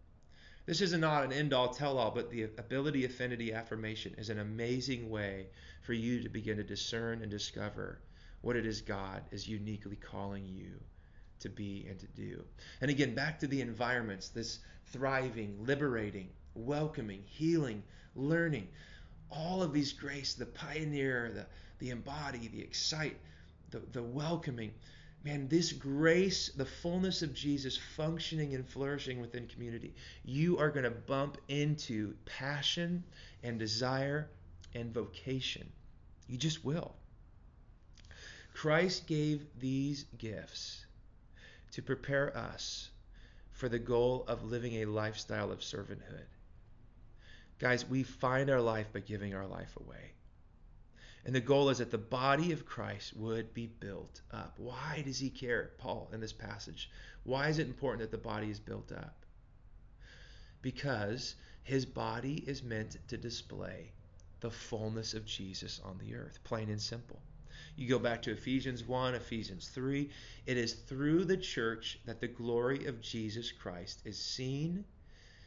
[0.67, 4.39] This is not an end all tell all, but the ability, affinity, affirmation is an
[4.39, 5.49] amazing way
[5.83, 8.01] for you to begin to discern and discover
[8.41, 10.73] what it is God is uniquely calling you
[11.41, 12.43] to be and to do.
[12.81, 17.83] And again, back to the environments this thriving, liberating, welcoming, healing,
[18.15, 18.69] learning.
[19.31, 21.47] All of these grace, the pioneer, the,
[21.79, 23.19] the embody, the excite,
[23.75, 24.73] the, the welcoming
[25.25, 29.95] man, this grace, the fullness of Jesus functioning and flourishing within community,
[30.25, 33.03] you are going to bump into passion
[33.43, 34.29] and desire
[34.75, 35.67] and vocation.
[36.29, 36.95] You just will.
[38.53, 40.85] Christ gave these gifts
[41.73, 42.91] to prepare us
[43.53, 46.27] for the goal of living a lifestyle of servanthood.
[47.59, 50.14] Guys, we find our life by giving our life away.
[51.27, 54.55] And the goal is that the body of Christ would be built up.
[54.59, 56.91] Why does he care, Paul, in this passage?
[57.23, 59.25] Why is it important that the body is built up?
[60.61, 63.93] Because his body is meant to display
[64.41, 67.23] the fullness of Jesus on the earth, plain and simple.
[67.77, 70.11] You go back to Ephesians 1, Ephesians 3.
[70.45, 74.85] It is through the church that the glory of Jesus Christ is seen,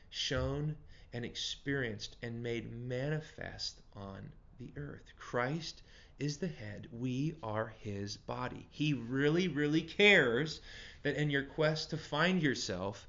[0.10, 0.76] shown,
[1.14, 5.14] and experienced and made manifest on the earth.
[5.18, 5.82] Christ
[6.20, 6.88] is the head.
[6.92, 8.68] We are his body.
[8.72, 10.62] He really, really cares
[11.04, 13.08] that in your quest to find yourself,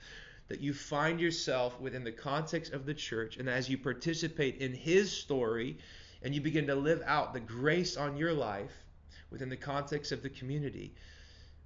[0.49, 4.75] that you find yourself within the context of the church, and as you participate in
[4.75, 5.79] his story
[6.23, 8.85] and you begin to live out the grace on your life
[9.31, 10.95] within the context of the community,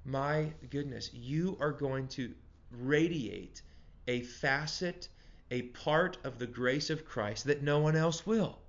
[0.05, 2.33] my goodness, you are going to
[2.71, 3.63] radiate
[4.07, 5.09] a facet,
[5.51, 8.62] a part of the grace of Christ that no one else will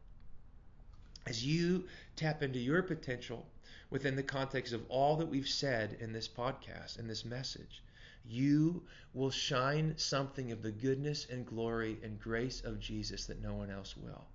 [1.26, 3.46] as you tap into your potential
[3.90, 7.84] within the context of all that we've said in this podcast, in this message,
[8.26, 13.54] you will shine something of the goodness and glory and grace of Jesus that no
[13.54, 14.26] one else will.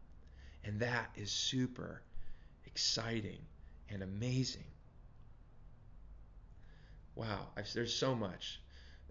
[0.64, 2.02] And that is super
[2.66, 3.38] exciting
[3.90, 4.64] and amazing.
[7.14, 8.60] Wow, I've, there's so much.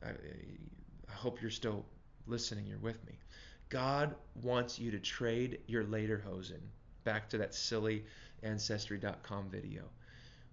[0.04, 1.86] I, I hope you're still
[2.26, 3.20] listening, you're with me.
[3.70, 6.62] God wants you to trade your lederhosen
[7.08, 8.04] back to that silly
[8.44, 9.84] ancestry.com video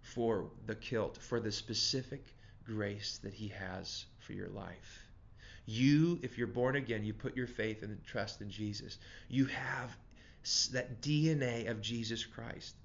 [0.02, 2.32] for the kilt, for the specific
[2.64, 5.08] grace that He has for your life.
[5.66, 8.98] You, if you're born again, you put your faith and trust in Jesus.
[9.28, 9.96] You have
[10.70, 12.76] that DNA of Jesus Christ.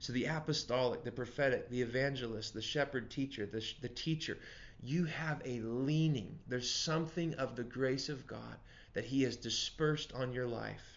[0.00, 4.36] So the apostolic, the prophetic, the evangelist, the shepherd teacher, the, the teacher,
[4.82, 6.40] you have a leaning.
[6.48, 8.56] There's something of the grace of God
[8.94, 10.95] that He has dispersed on your life.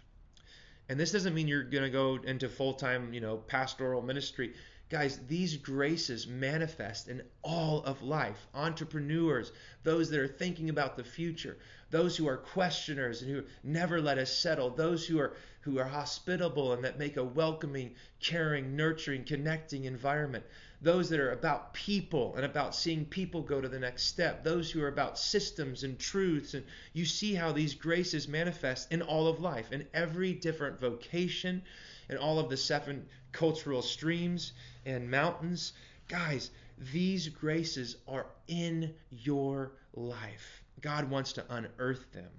[0.89, 4.53] And this doesn't mean you're going to go into full-time, you know, pastoral ministry.
[4.89, 8.47] Guys, these graces manifest in all of life.
[8.55, 9.51] Entrepreneurs,
[9.83, 11.57] those that are thinking about the future,
[11.91, 15.85] those who are questioners and who never let us settle, those who are who are
[15.85, 20.43] hospitable and that make a welcoming, caring, nurturing, connecting environment
[20.81, 24.71] those that are about people and about seeing people go to the next step, those
[24.71, 26.53] who are about systems and truths.
[26.53, 31.61] And you see how these graces manifest in all of life, in every different vocation,
[32.09, 34.53] in all of the seven cultural streams
[34.85, 35.73] and mountains.
[36.07, 36.51] Guys,
[36.91, 40.63] these graces are in your life.
[40.81, 42.31] God wants to unearth them.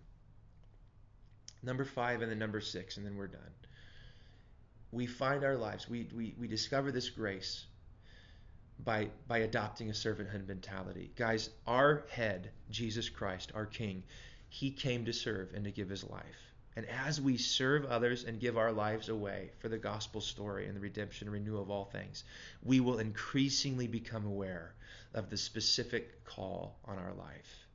[1.62, 3.40] Number five and then number six, and then we're done.
[4.92, 7.66] We find our lives, we, we, we discover this grace
[8.84, 11.10] by by adopting a servanthood mentality.
[11.16, 14.02] Guys, our head, Jesus Christ, our king,
[14.48, 16.49] he came to serve and to give his life.
[16.76, 20.76] And as we serve others and give our lives away for the gospel story and
[20.76, 22.24] the redemption and renewal of all things,
[22.62, 24.74] we will increasingly become aware
[25.12, 27.66] of the specific call on our life.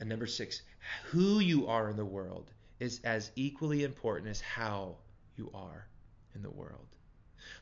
[0.00, 0.60] And number six,
[1.06, 4.96] who you are in the world is as equally important as how
[5.36, 5.86] you are
[6.34, 6.86] in the world.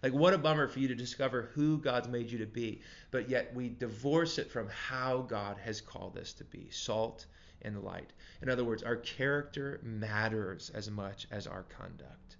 [0.03, 2.80] Like, what a bummer for you to discover who God's made you to be,
[3.11, 7.26] but yet we divorce it from how God has called us to be salt
[7.83, 8.12] light.
[8.43, 12.37] In other words, our character matters as much as our conduct.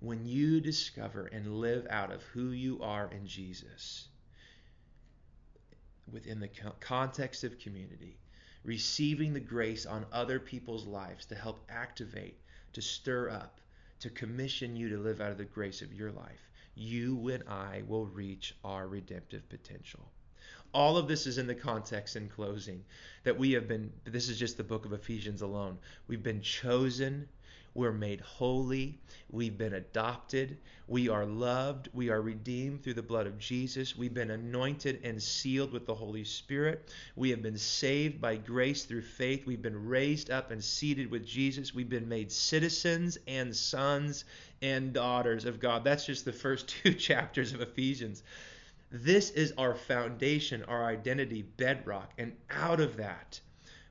[0.00, 4.08] When you discover and live out of who you are in Jesus,
[6.12, 8.18] within the context of community,
[8.62, 12.38] receiving the grace on other people's lives to help activate,
[12.74, 13.60] to stir up,
[14.00, 17.82] to commission you to live out of the grace of your life, you and I
[17.88, 20.10] will reach our redemptive potential.
[20.72, 22.84] All of this is in the context in closing
[23.24, 25.78] that we have been, this is just the book of Ephesians alone.
[26.06, 27.28] We've been chosen,
[27.74, 28.98] We're made holy.
[29.30, 30.56] We've been adopted.
[30.88, 31.90] We are loved.
[31.92, 33.94] We are redeemed through the blood of Jesus.
[33.96, 36.90] We've been anointed and sealed with the Holy Spirit.
[37.16, 39.44] We have been saved by grace through faith.
[39.44, 41.74] We've been raised up and seated with Jesus.
[41.74, 44.24] We've been made citizens and sons
[44.62, 45.84] and daughters of God.
[45.84, 48.22] That's just the first two chapters of Ephesians.
[48.90, 52.12] This is our foundation, our identity, bedrock.
[52.18, 53.40] And out of that,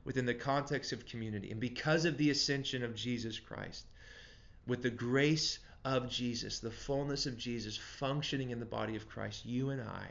[0.04, 3.86] within the context of community, and because of the ascension of Jesus Christ,
[4.66, 9.44] with the grace of Jesus, the fullness of Jesus functioning in the body of Christ,
[9.44, 10.08] you and I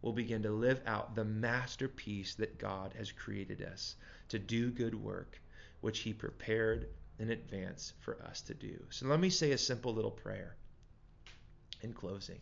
[0.00, 3.94] will begin to live out the masterpiece that God has created us
[4.30, 5.40] to do good work,
[5.80, 8.82] which He prepared in advance for us to do.
[8.90, 10.56] So let me say a simple little prayer
[11.82, 12.40] in closing.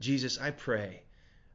[0.00, 1.02] Jesus, I pray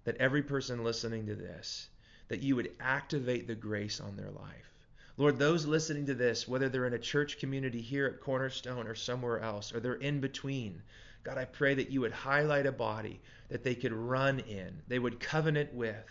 [0.04, 1.90] that every person listening to this,
[2.28, 4.72] that you would activate the grace on their life.
[5.18, 8.96] Lord, those listening to this, whether they're in a church community here at Cornerstone or
[8.96, 10.82] somewhere else, or they're in between,
[11.24, 13.20] God, I pray that you would highlight a body
[13.50, 16.06] that they could run in, they would covenant with,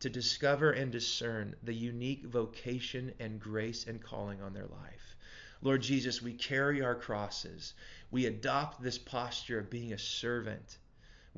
[0.00, 5.16] to discover and discern the unique vocation and grace and calling on their life.
[5.62, 7.74] Lord Jesus, we carry our crosses.
[8.10, 10.78] We adopt this posture of being a servant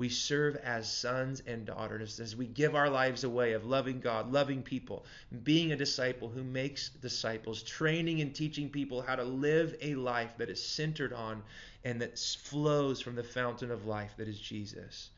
[0.00, 4.32] we serve as sons and daughters as we give our lives away of loving God,
[4.32, 5.04] loving people,
[5.42, 10.30] being a disciple who makes disciples, training and teaching people how to live a life
[10.38, 11.42] that is centered on
[11.84, 15.10] and that flows from the fountain of life that is Jesus,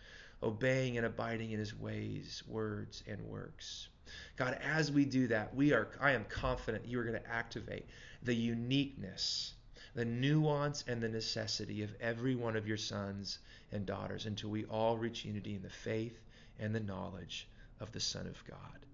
[0.43, 3.87] obeying and abiding in his ways, words, and works.
[4.35, 7.87] God, as we do that, we are I am confident you are going to activate
[8.25, 9.55] the uniqueness
[9.95, 13.39] the nuance and the necessity of every one of your sons
[13.73, 16.19] and daughters until we all reach unity in the faith
[16.59, 17.49] and the knowledge
[17.81, 18.87] of the Son of God.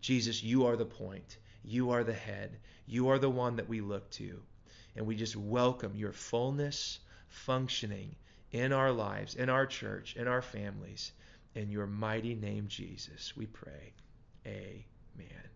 [0.00, 1.38] Jesus, you are the point.
[1.64, 2.58] You are the head.
[2.86, 4.42] You are the one that we look to.
[4.96, 6.98] And we just welcome your fullness
[7.28, 8.14] functioning
[8.50, 11.12] in our lives, in our church, in our families.
[11.54, 13.92] In your mighty name, Jesus, we pray.
[14.46, 15.51] Amen.